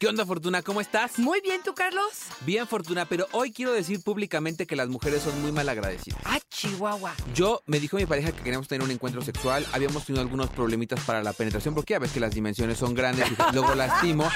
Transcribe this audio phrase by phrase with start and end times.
[0.00, 0.62] ¿Qué onda, Fortuna?
[0.62, 1.18] ¿Cómo estás?
[1.18, 2.04] Muy bien, ¿tú, Carlos?
[2.46, 6.20] Bien, Fortuna, pero hoy quiero decir públicamente que las mujeres son muy mal agradecidas.
[6.24, 7.14] Ah, Chihuahua.
[7.34, 11.00] Yo me dijo mi pareja que queríamos tener un encuentro sexual, habíamos tenido algunos problemitas
[11.00, 14.30] para la penetración, porque ya ves que las dimensiones son grandes y luego lastimo.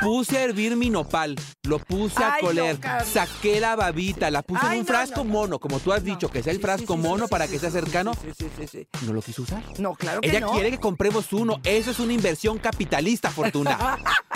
[0.00, 4.60] Puse a hervir mi nopal, lo puse a Ay, coler, saqué la babita, la puse
[4.64, 5.30] Ay, en un no, frasco no, no.
[5.30, 7.58] mono, como tú has dicho, que sea el frasco sí, sí, mono sí, para que
[7.60, 8.14] sea cercano.
[8.14, 8.88] Sí, sí, sí, sí.
[9.06, 9.62] No lo quiso usar.
[9.78, 10.52] No, claro que Ella no.
[10.52, 11.60] quiere que compremos uno.
[11.64, 13.98] Eso es una inversión capitalista, Fortuna.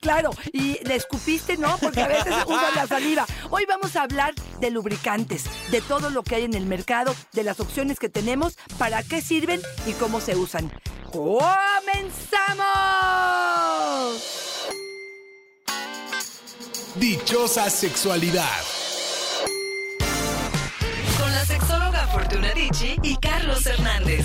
[0.00, 1.76] Claro, y le escupiste, ¿no?
[1.78, 3.26] Porque a veces usan la saliva.
[3.50, 7.42] Hoy vamos a hablar de lubricantes, de todo lo que hay en el mercado, de
[7.42, 10.72] las opciones que tenemos, para qué sirven y cómo se usan.
[11.10, 12.34] ¡Comenzamos!
[16.96, 18.60] Dichosa sexualidad.
[21.18, 24.24] Con la sexóloga Fortuna Dicci y Carlos Hernández.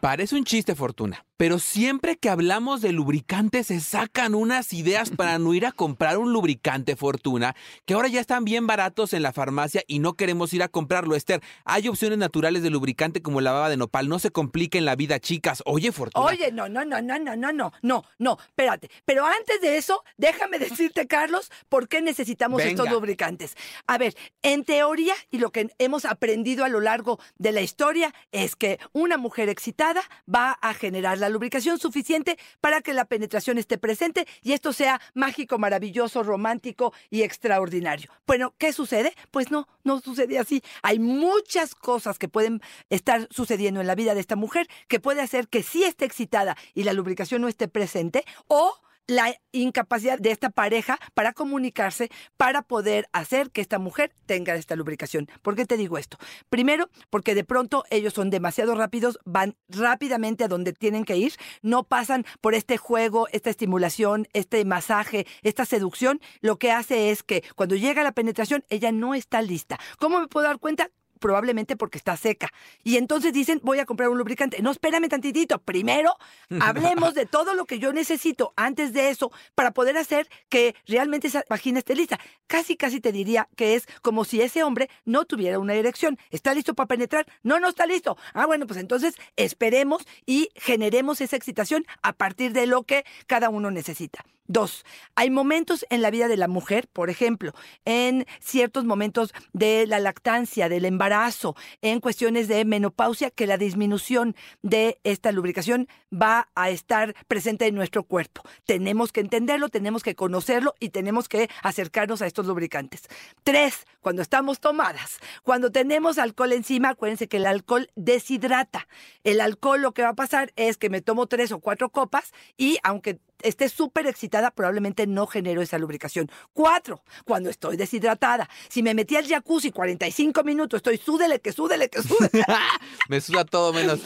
[0.00, 1.27] Parece un chiste, Fortuna.
[1.38, 6.18] Pero siempre que hablamos de lubricantes se sacan unas ideas para no ir a comprar
[6.18, 7.54] un lubricante, Fortuna,
[7.86, 11.14] que ahora ya están bien baratos en la farmacia y no queremos ir a comprarlo,
[11.14, 11.40] Esther.
[11.64, 14.08] Hay opciones naturales de lubricante como la baba de nopal.
[14.08, 15.62] No se compliquen la vida, chicas.
[15.64, 16.26] Oye, Fortuna.
[16.26, 18.90] Oye, no, no, no, no, no, no, no, no, no, espérate.
[19.04, 22.70] Pero antes de eso, déjame decirte, Carlos, por qué necesitamos Venga.
[22.70, 23.56] estos lubricantes.
[23.86, 28.12] A ver, en teoría, y lo que hemos aprendido a lo largo de la historia,
[28.32, 33.58] es que una mujer excitada va a generar la lubricación suficiente para que la penetración
[33.58, 38.10] esté presente y esto sea mágico, maravilloso, romántico y extraordinario.
[38.26, 39.14] Bueno, ¿qué sucede?
[39.30, 40.62] Pues no, no sucede así.
[40.82, 45.20] Hay muchas cosas que pueden estar sucediendo en la vida de esta mujer que puede
[45.20, 48.74] hacer que sí esté excitada y la lubricación no esté presente o
[49.08, 54.76] la incapacidad de esta pareja para comunicarse, para poder hacer que esta mujer tenga esta
[54.76, 55.28] lubricación.
[55.42, 56.18] ¿Por qué te digo esto?
[56.50, 61.32] Primero, porque de pronto ellos son demasiado rápidos, van rápidamente a donde tienen que ir,
[61.62, 66.20] no pasan por este juego, esta estimulación, este masaje, esta seducción.
[66.40, 69.78] Lo que hace es que cuando llega la penetración, ella no está lista.
[69.98, 70.90] ¿Cómo me puedo dar cuenta?
[71.18, 72.52] Probablemente porque está seca.
[72.82, 74.62] Y entonces dicen, voy a comprar un lubricante.
[74.62, 75.58] No, espérame tantitito.
[75.58, 76.16] Primero,
[76.60, 81.28] hablemos de todo lo que yo necesito antes de eso para poder hacer que realmente
[81.28, 82.18] esa vagina esté lista.
[82.46, 86.18] Casi, casi te diría que es como si ese hombre no tuviera una erección.
[86.30, 87.26] ¿Está listo para penetrar?
[87.42, 88.16] No, no está listo.
[88.32, 93.50] Ah, bueno, pues entonces esperemos y generemos esa excitación a partir de lo que cada
[93.50, 94.24] uno necesita.
[94.50, 97.52] Dos, hay momentos en la vida de la mujer, por ejemplo,
[97.84, 104.34] en ciertos momentos de la lactancia, del embarazo, en cuestiones de menopausia, que la disminución
[104.62, 108.40] de esta lubricación va a estar presente en nuestro cuerpo.
[108.64, 113.02] Tenemos que entenderlo, tenemos que conocerlo y tenemos que acercarnos a estos lubricantes.
[113.42, 118.88] Tres, cuando estamos tomadas, cuando tenemos alcohol encima, acuérdense que el alcohol deshidrata.
[119.24, 122.32] El alcohol lo que va a pasar es que me tomo tres o cuatro copas
[122.56, 126.30] y aunque esté súper excitada, probablemente no genero esa lubricación.
[126.52, 128.48] Cuatro, cuando estoy deshidratada.
[128.68, 132.44] Si me metí al jacuzzi 45 minutos, estoy súdele, que súdele, que súdele.
[133.08, 134.00] Me suda todo menos.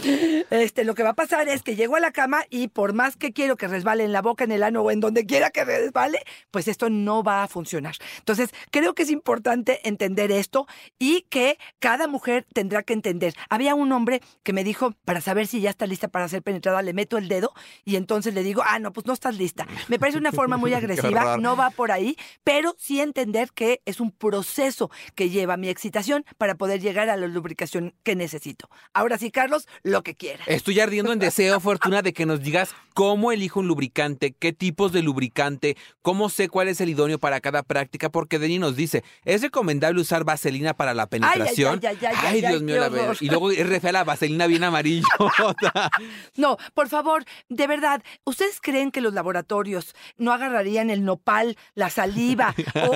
[0.51, 3.17] Este, lo que va a pasar es que llego a la cama y por más
[3.17, 5.65] que quiero que resbale en la boca, en el ano o en donde quiera que
[5.65, 6.21] resbale,
[6.51, 7.97] pues esto no va a funcionar.
[8.19, 10.67] Entonces, creo que es importante entender esto
[10.99, 13.35] y que cada mujer tendrá que entender.
[13.49, 16.83] Había un hombre que me dijo, para saber si ya está lista para ser penetrada,
[16.83, 17.53] le meto el dedo
[17.85, 19.67] y entonces le digo, ah, no, pues no estás lista.
[19.89, 24.01] Me parece una forma muy agresiva, no va por ahí, pero sí entender que es
[24.01, 28.69] un proceso que lleva mi excitación para poder llegar a la lubricación que necesito.
[28.95, 30.47] Ahora sí, Carlos, lo que quieras.
[30.49, 34.93] Estoy ardiendo en deseo, Fortuna, de que nos digas cómo elijo un lubricante, qué tipos
[34.93, 39.03] de lubricante, cómo sé cuál es el idóneo para cada práctica, porque Denny nos dice,
[39.25, 41.81] ¿es recomendable usar vaselina para la penetración?
[41.83, 43.17] ay, ay, ay, ay, Dios ay, mío, la ver- horror.
[43.21, 45.91] Y luego es re fea la vaselina bien amarillota.
[46.37, 51.91] No, por favor, de verdad, ¿ustedes creen que los laboratorios no agarrarían el nopal, la
[51.91, 52.55] saliva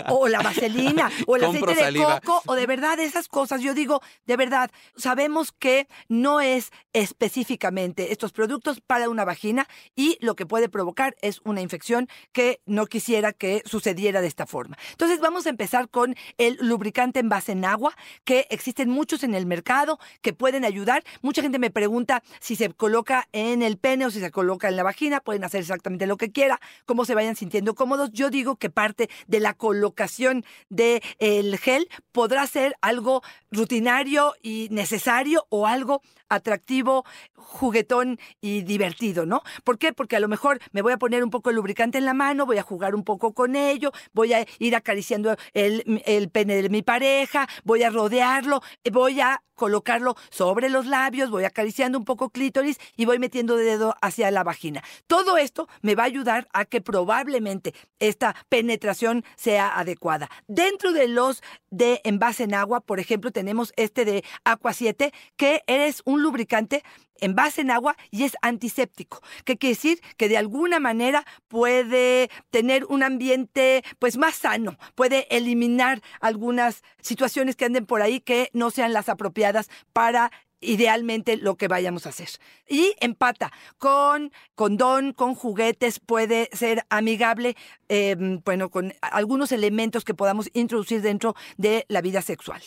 [0.08, 2.20] o, o la vaselina o el Compro aceite de saliva.
[2.20, 3.62] coco o de verdad esas cosas.
[3.62, 10.18] Yo digo, de verdad, sabemos que no es específicamente estos productos para una vagina y
[10.20, 14.76] lo que puede provocar es una infección que no quisiera que sucediera de esta forma.
[14.92, 19.34] Entonces vamos a empezar con el lubricante en base en agua, que existen muchos en
[19.34, 21.04] el mercado que pueden ayudar.
[21.22, 24.76] Mucha gente me pregunta si se coloca en el pene o si se coloca en
[24.76, 28.10] la vagina, pueden hacer exactamente lo que quiera, cómo se vayan sintiendo cómodos.
[28.12, 35.46] Yo digo que parte de la colocación del gel podrá ser algo rutinario y necesario
[35.48, 37.04] o algo atractivo,
[37.34, 39.42] juguetón y divertido, ¿no?
[39.64, 39.92] ¿Por qué?
[39.92, 42.46] Porque a lo mejor me voy a poner un poco de lubricante en la mano,
[42.46, 46.68] voy a jugar un poco con ello, voy a ir acariciando el, el pene de
[46.68, 52.30] mi pareja, voy a rodearlo, voy a colocarlo sobre los labios, voy acariciando un poco
[52.30, 54.84] clítoris y voy metiendo dedo hacia la vagina.
[55.06, 60.30] Todo esto me va a ayudar a que probablemente esta penetración sea adecuada.
[60.46, 65.62] Dentro de los de envase en agua, por ejemplo, tenemos este de Aqua 7, que
[65.66, 66.82] es un lubricante
[67.20, 72.30] en base en agua y es antiséptico, que quiere decir que de alguna manera puede
[72.50, 78.50] tener un ambiente pues más sano, puede eliminar algunas situaciones que anden por ahí que
[78.52, 80.30] no sean las apropiadas para
[80.60, 82.28] idealmente lo que vayamos a hacer.
[82.68, 87.56] Y empata con condón, con juguetes, puede ser amigable,
[87.88, 92.62] eh, bueno, con algunos elementos que podamos introducir dentro de la vida sexual.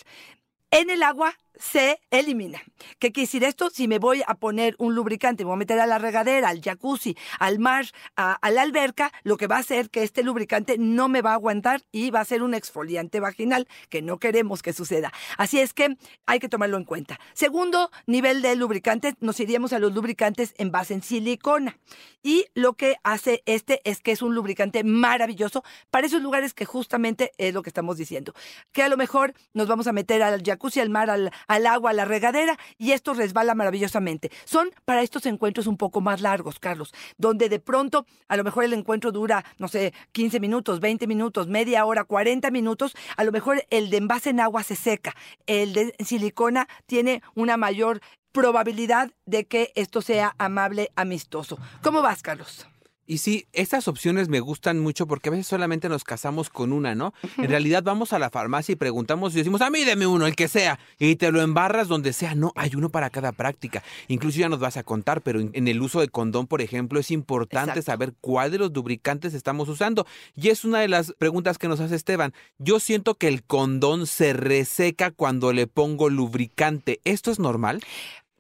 [0.72, 2.62] En el agua se elimina.
[3.00, 3.70] ¿Qué quiere decir esto?
[3.70, 6.62] Si me voy a poner un lubricante, me voy a meter a la regadera, al
[6.62, 7.86] jacuzzi, al mar,
[8.16, 11.36] a, la alberca, lo que va a hacer que este lubricante no me va a
[11.36, 15.12] aguantar y va a ser un exfoliante vaginal que no queremos que suceda.
[15.38, 17.20] Así es que hay que tomarlo en cuenta.
[17.34, 21.78] Segundo nivel de lubricante, nos iríamos a los lubricantes en base en silicona.
[22.22, 26.66] Y lo que hace este es que es un lubricante maravilloso para esos lugares que
[26.66, 28.34] justamente es lo que estamos diciendo.
[28.72, 31.92] Que a lo mejor nos vamos a meter al jacuzzi, al mar, al, al agua,
[31.92, 34.32] a la regadera, y esto resbala maravillosamente.
[34.46, 38.64] Son para estos encuentros un poco más largos, Carlos, donde de pronto a lo mejor
[38.64, 43.32] el encuentro dura, no sé, 15 minutos, 20 minutos, media hora, 40 minutos, a lo
[43.32, 45.16] mejor el de envase en agua se seca,
[45.48, 48.02] el de silicona tiene una mayor
[48.32, 51.58] probabilidad de que esto sea amable, amistoso.
[51.82, 52.68] ¿Cómo vas, Carlos?
[53.10, 56.94] Y sí, estas opciones me gustan mucho porque a veces solamente nos casamos con una,
[56.94, 57.12] ¿no?
[57.40, 60.36] En realidad vamos a la farmacia y preguntamos y decimos, a mí deme uno, el
[60.36, 62.36] que sea, y te lo embarras donde sea.
[62.36, 63.82] No, hay uno para cada práctica.
[64.10, 67.10] Incluso ya nos vas a contar, pero en el uso de condón, por ejemplo, es
[67.10, 67.92] importante Exacto.
[67.92, 70.06] saber cuál de los lubricantes estamos usando.
[70.36, 72.36] Y es una de las preguntas que nos hace Esteban.
[72.60, 77.02] Yo siento que el condón se reseca cuando le pongo lubricante.
[77.06, 77.82] ¿Esto es normal?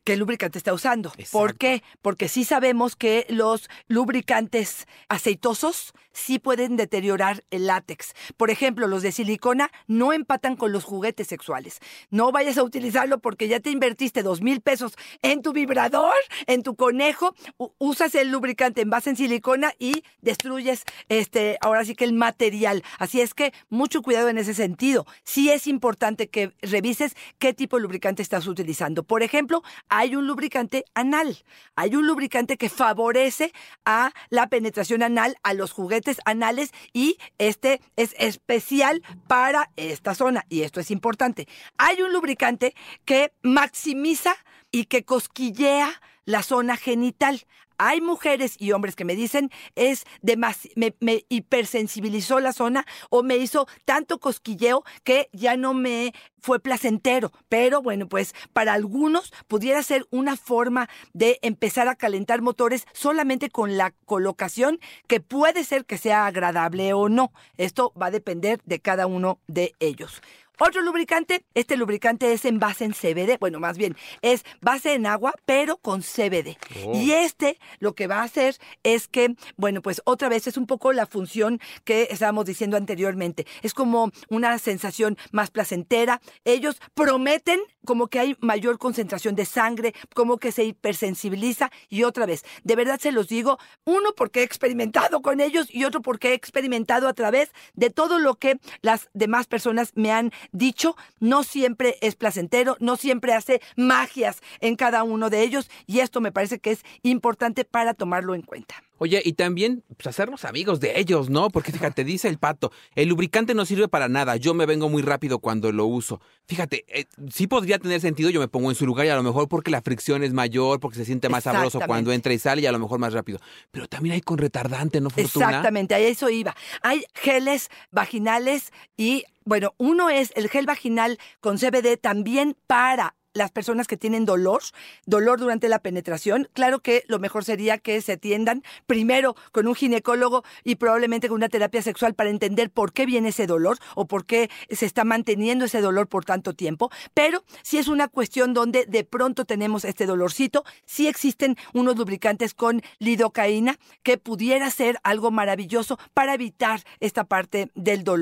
[0.03, 1.09] Qué lubricante está usando.
[1.09, 1.37] Exacto.
[1.37, 1.83] ¿Por qué?
[2.01, 8.13] Porque sí sabemos que los lubricantes aceitosos sí pueden deteriorar el látex.
[8.37, 11.79] Por ejemplo, los de silicona no empatan con los juguetes sexuales.
[12.09, 16.13] No vayas a utilizarlo porque ya te invertiste dos mil pesos en tu vibrador,
[16.47, 17.35] en tu conejo,
[17.77, 22.83] usas el lubricante en base en silicona y destruyes este, ahora sí que el material.
[22.97, 25.05] Así es que mucho cuidado en ese sentido.
[25.23, 29.03] Sí es importante que revises qué tipo de lubricante estás utilizando.
[29.03, 31.37] Por ejemplo, hay un lubricante anal.
[31.75, 33.51] Hay un lubricante que favorece
[33.85, 40.45] a la penetración anal, a los juguetes anales y este es especial para esta zona
[40.49, 41.47] y esto es importante.
[41.77, 42.75] Hay un lubricante
[43.05, 44.35] que maximiza
[44.71, 47.45] y que cosquillea la zona genital.
[47.81, 53.23] Hay mujeres y hombres que me dicen es demasi me, me, hipersensibilizó la zona o
[53.23, 57.31] me hizo tanto cosquilleo que ya no me fue placentero.
[57.47, 63.49] Pero bueno, pues para algunos pudiera ser una forma de empezar a calentar motores solamente
[63.49, 67.31] con la colocación que puede ser que sea agradable o no.
[67.57, 70.21] Esto va a depender de cada uno de ellos.
[70.61, 75.05] Otro lubricante, este lubricante es en base en CBD, bueno, más bien es base en
[75.05, 76.57] agua, pero con CBD.
[76.85, 76.93] Oh.
[76.95, 80.67] Y este lo que va a hacer es que, bueno, pues otra vez es un
[80.67, 83.47] poco la función que estábamos diciendo anteriormente.
[83.61, 86.19] Es como una sensación más placentera.
[86.43, 92.25] Ellos prometen como que hay mayor concentración de sangre, como que se hipersensibiliza y otra
[92.25, 96.31] vez, de verdad se los digo, uno porque he experimentado con ellos y otro porque
[96.31, 101.43] he experimentado a través de todo lo que las demás personas me han dicho, no
[101.43, 106.31] siempre es placentero, no siempre hace magias en cada uno de ellos y esto me
[106.31, 108.75] parece que es importante para tomarlo en cuenta.
[108.99, 111.49] Oye, y también pues, hacernos amigos de ellos, ¿no?
[111.49, 115.01] Porque fíjate, dice el pato, el lubricante no sirve para nada, yo me vengo muy
[115.01, 116.21] rápido cuando lo uso.
[116.47, 119.23] Fíjate, eh, sí podría tener sentido, yo me pongo en su lugar y a lo
[119.23, 122.61] mejor porque la fricción es mayor, porque se siente más sabroso cuando entra y sale
[122.61, 123.39] y a lo mejor más rápido.
[123.71, 125.45] Pero también hay con retardante, ¿no, Fortuna?
[125.45, 126.55] Exactamente, a eso iba.
[126.81, 133.51] Hay geles vaginales y, bueno, uno es el gel vaginal con CBD también para las
[133.51, 134.61] personas que tienen dolor,
[135.05, 136.47] dolor durante la penetración.
[136.53, 141.37] Claro que lo mejor sería que se atiendan primero con un ginecólogo y probablemente con
[141.37, 145.05] una terapia sexual para entender por qué viene ese dolor o por qué se está
[145.05, 146.91] manteniendo ese dolor por tanto tiempo.
[147.13, 152.53] Pero si es una cuestión donde de pronto tenemos este dolorcito, sí existen unos lubricantes
[152.53, 158.19] con lidocaína que pudiera ser algo maravilloso para evitar esta parte del dolor.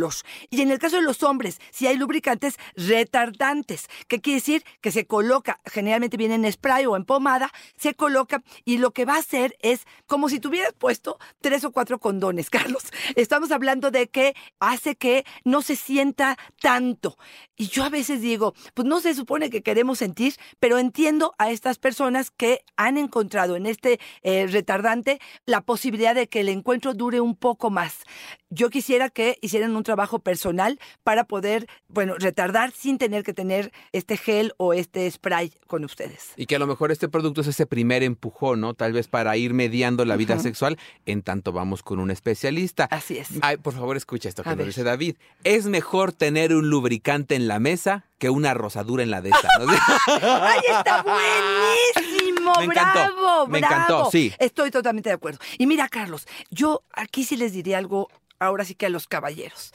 [0.51, 4.63] Y en el caso de los hombres, si hay lubricantes retardantes, ¿qué quiere decir?
[4.79, 9.05] Que se coloca, generalmente viene en spray o en pomada, se coloca y lo que
[9.05, 12.83] va a hacer es como si tuvieras puesto tres o cuatro condones, Carlos.
[13.15, 17.17] Estamos hablando de que hace que no se sienta tanto.
[17.55, 21.49] Y yo a veces digo, pues no se supone que queremos sentir, pero entiendo a
[21.49, 26.93] estas personas que han encontrado en este eh, retardante la posibilidad de que el encuentro
[26.93, 28.03] dure un poco más.
[28.49, 33.73] Yo quisiera que hicieran un trabajo personal para poder, bueno, retardar sin tener que tener
[33.91, 36.31] este gel o este spray con ustedes.
[36.37, 38.73] Y que a lo mejor este producto es ese primer empujón, ¿no?
[38.73, 42.85] Tal vez para ir mediando la vida sexual, en tanto vamos con un especialista.
[42.85, 43.29] Así es.
[43.41, 45.17] Ay, por favor, escucha esto que nos dice David.
[45.43, 49.47] Es mejor tener un lubricante en la mesa que una rosadura en la de esta.
[49.59, 49.71] ¿no?
[50.07, 52.53] ¡Ay, está buenísimo!
[52.59, 53.47] Me encantó, ¡Bravo!
[53.47, 53.75] me bravo!
[53.75, 54.33] encantó, sí.
[54.39, 55.39] Estoy totalmente de acuerdo.
[55.57, 58.07] Y mira, Carlos, yo aquí sí les diría algo,
[58.39, 59.71] ahora sí que a los caballeros.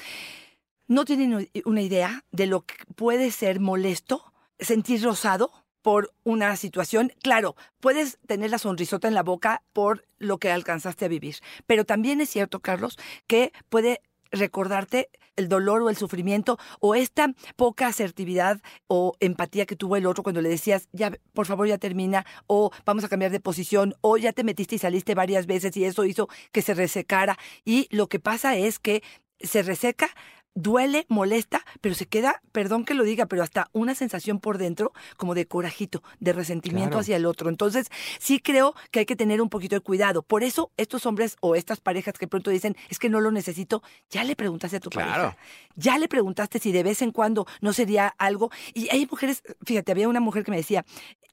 [0.88, 5.52] ¿No tienen una idea de lo que puede ser molesto sentir rosado?
[5.82, 11.04] por una situación, claro, puedes tener la sonrisota en la boca por lo que alcanzaste
[11.04, 14.00] a vivir, pero también es cierto, Carlos, que puede
[14.30, 20.06] recordarte el dolor o el sufrimiento o esta poca asertividad o empatía que tuvo el
[20.06, 23.94] otro cuando le decías, ya, por favor, ya termina, o vamos a cambiar de posición,
[24.00, 27.38] o ya te metiste y saliste varias veces y eso hizo que se resecara.
[27.64, 29.02] Y lo que pasa es que
[29.40, 30.08] se reseca,
[30.54, 34.92] duele, molesta, pero se queda, perdón que lo diga, pero hasta una sensación por dentro
[35.16, 37.00] como de corajito, de resentimiento Claro.
[37.00, 37.48] hacia el otro.
[37.48, 40.22] Entonces, sí creo que hay que tener un poquito de cuidado.
[40.22, 43.82] Por eso, estos hombres o estas parejas que pronto dicen, es que no lo necesito,
[44.10, 45.10] ya le preguntaste a tu Claro.
[45.10, 45.36] pareja.
[45.76, 48.50] Ya le preguntaste si de vez en cuando no sería algo.
[48.74, 50.84] Y hay mujeres, fíjate, había una mujer que me decía,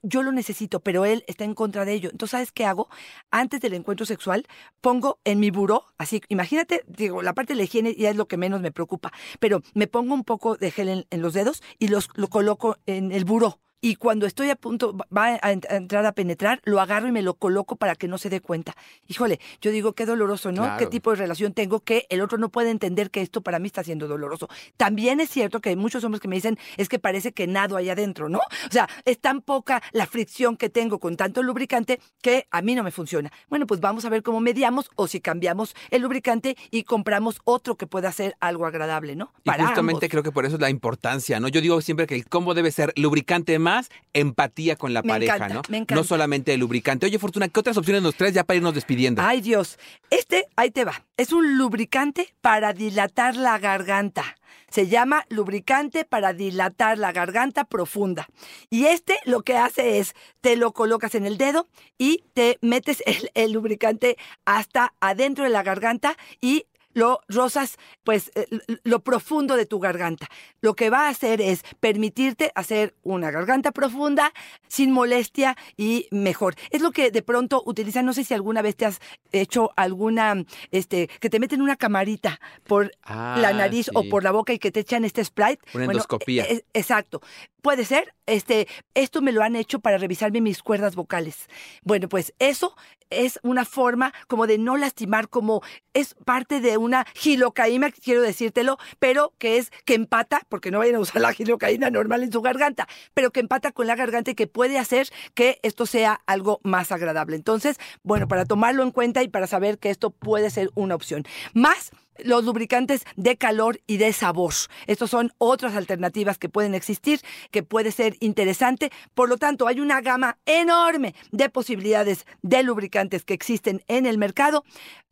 [0.02, 2.10] yo lo necesito, pero él está en contra de ello.
[2.10, 2.88] Entonces, ¿sabes qué hago?
[3.30, 4.46] Antes del encuentro sexual,
[4.80, 8.28] pongo en mi buró, así, imagínate, digo, la parte de la higiene ya es lo
[8.28, 11.62] que menos me preocupa, pero me pongo un poco de gel en, en los dedos
[11.78, 13.60] y los, lo coloco en el buró.
[13.82, 17.12] Y cuando estoy a punto, va a, ent- a entrar a penetrar, lo agarro y
[17.12, 18.76] me lo coloco para que no se dé cuenta.
[19.08, 20.62] Híjole, yo digo, qué doloroso, ¿no?
[20.62, 20.76] Claro.
[20.78, 23.66] ¿Qué tipo de relación tengo que el otro no puede entender que esto para mí
[23.66, 24.48] está siendo doloroso?
[24.76, 27.76] También es cierto que hay muchos hombres que me dicen, es que parece que nado
[27.78, 28.38] ahí adentro, ¿no?
[28.40, 32.74] O sea, es tan poca la fricción que tengo con tanto lubricante que a mí
[32.74, 33.32] no me funciona.
[33.48, 37.76] Bueno, pues vamos a ver cómo mediamos o si cambiamos el lubricante y compramos otro
[37.76, 39.32] que pueda ser algo agradable, ¿no?
[39.44, 40.10] Y Para justamente ambos.
[40.10, 41.48] creo que por eso es la importancia, ¿no?
[41.48, 43.69] Yo digo siempre que el combo debe ser lubricante más
[44.12, 45.62] empatía con la Me pareja, encanta, ¿no?
[45.68, 45.94] me encanta.
[45.94, 47.06] No solamente el lubricante.
[47.06, 49.22] Oye, Fortuna, ¿qué otras opciones nos traes ya para irnos despidiendo?
[49.22, 49.78] Ay Dios,
[50.10, 54.36] este, ahí te va, es un lubricante para dilatar la garganta.
[54.68, 58.28] Se llama lubricante para dilatar la garganta profunda.
[58.68, 61.66] Y este lo que hace es, te lo colocas en el dedo
[61.98, 68.30] y te metes el, el lubricante hasta adentro de la garganta y lo rozas, pues,
[68.34, 68.46] eh,
[68.84, 70.26] lo profundo de tu garganta.
[70.60, 74.32] Lo que va a hacer es permitirte hacer una garganta profunda,
[74.68, 76.54] sin molestia y mejor.
[76.70, 79.00] Es lo que de pronto utilizan, no sé si alguna vez te has
[79.32, 84.08] hecho alguna, este, que te meten una camarita por Ah, la nariz o sí.
[84.08, 85.60] por la boca y que te echan este Sprite.
[85.74, 86.44] Una endoscopía.
[86.44, 87.20] e- e- exacto.
[87.62, 91.46] Puede ser, este, esto me lo han hecho para revisarme mis cuerdas vocales.
[91.82, 92.74] Bueno, pues eso
[93.10, 95.60] es una forma como de no lastimar, como
[95.92, 100.96] es parte de una gilocaína, quiero decírtelo, pero que es que empata, porque no vayan
[100.96, 104.34] a usar la gilocaína normal en su garganta, pero que empata con la garganta y
[104.34, 107.36] que puede hacer que esto sea algo más agradable.
[107.36, 111.24] Entonces, bueno, para tomarlo en cuenta y para saber que esto puede ser una opción.
[111.54, 111.90] Más
[112.24, 114.52] los lubricantes de calor y de sabor.
[114.86, 117.20] Estos son otras alternativas que pueden existir,
[117.50, 118.90] que puede ser interesante.
[119.14, 124.18] Por lo tanto, hay una gama enorme de posibilidades de lubricantes que existen en el
[124.18, 124.64] mercado,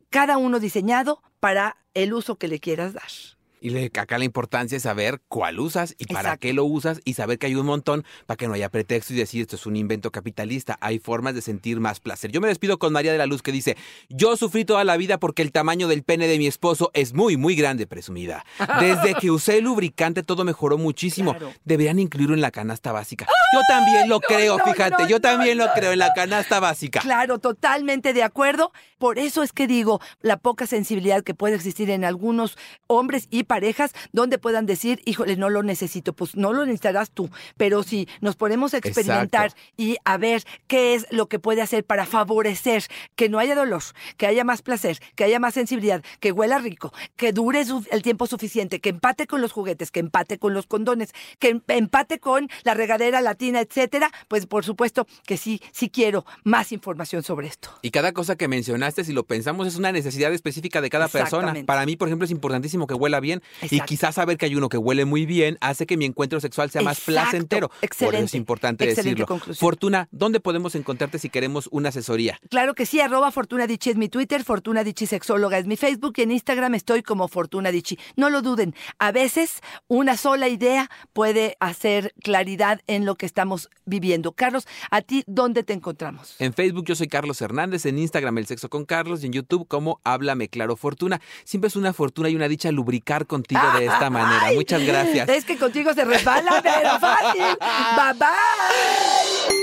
[0.09, 3.38] cada uno diseñado para el uso que le quieras dar.
[3.61, 6.39] Y le, acá la importancia es saber cuál usas y para Exacto.
[6.41, 9.17] qué lo usas y saber que hay un montón para que no haya pretexto y
[9.17, 10.77] decir esto es un invento capitalista.
[10.81, 12.31] Hay formas de sentir más placer.
[12.31, 13.77] Yo me despido con María de la Luz que dice,
[14.09, 17.37] yo sufrí toda la vida porque el tamaño del pene de mi esposo es muy,
[17.37, 18.45] muy grande, presumida.
[18.79, 21.31] Desde que usé el lubricante todo mejoró muchísimo.
[21.31, 21.53] Claro.
[21.65, 23.27] Deberían incluirlo en la canasta básica.
[23.53, 27.01] Yo también lo creo, no, fíjate, no, yo también lo creo en la canasta básica.
[27.01, 28.71] Claro, totalmente de acuerdo.
[28.97, 33.43] Por eso es que digo, la poca sensibilidad que puede existir en algunos hombres y
[33.49, 36.13] parejas donde puedan decir, híjole, no lo necesito.
[36.13, 37.29] Pues no lo necesitarás tú.
[37.57, 39.61] Pero si nos ponemos a experimentar Exacto.
[39.75, 42.83] y a ver qué es lo que puede hacer para favorecer
[43.15, 43.81] que no haya dolor,
[44.17, 48.27] que haya más placer, que haya más sensibilidad, que huela rico, que dure el tiempo
[48.27, 52.49] suficiente, que empate con los juguetes, que empate con los condones, que em- empate con
[52.63, 57.71] la regadera latina, etcétera, pues por supuesto que sí, sí quiero más información sobre esto.
[57.81, 61.55] Y cada cosa que mencionaste, si lo pensamos, es una necesidad específica de cada persona.
[61.65, 63.38] Para mí, por ejemplo, es importantísimo que huela bien.
[63.61, 63.85] Y Exacto.
[63.85, 66.81] quizás saber que hay uno que huele muy bien hace que mi encuentro sexual sea
[66.81, 67.21] más Exacto.
[67.21, 67.69] placentero.
[67.69, 68.37] Por eso es Excelente.
[68.37, 69.25] importante Excelente decirlo.
[69.27, 69.55] conclusión.
[69.59, 72.39] Fortuna, ¿dónde podemos encontrarte si queremos una asesoría?
[72.49, 76.13] Claro que sí, arroba Fortuna Dichi es mi Twitter, Fortuna Dichi Sexóloga es mi Facebook
[76.17, 77.97] y en Instagram estoy como Fortuna Dichi.
[78.15, 83.69] No lo duden, a veces una sola idea puede hacer claridad en lo que estamos
[83.85, 84.33] viviendo.
[84.33, 86.35] Carlos, ¿a ti dónde te encontramos?
[86.39, 89.67] En Facebook yo soy Carlos Hernández, en Instagram El Sexo con Carlos y en YouTube
[89.67, 91.21] como Háblame Claro Fortuna.
[91.43, 94.41] Siempre es una fortuna y una dicha lubricar contigo de esta manera.
[94.47, 95.29] Ay, Muchas gracias.
[95.29, 97.41] Es que contigo se resbala, pero fácil.
[97.95, 99.58] Bye bye.